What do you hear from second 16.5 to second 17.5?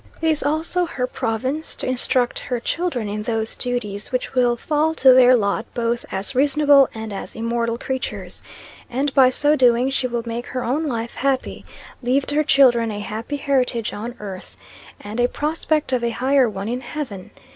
in heaven.